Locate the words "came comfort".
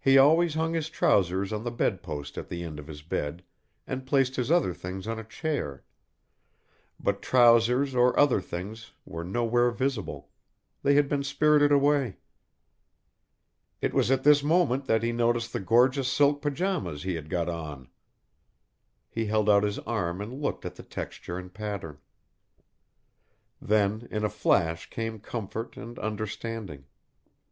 24.88-25.76